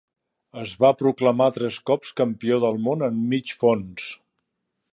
[0.61, 4.09] Es va proclamar tres cops Campió del món de mig fons.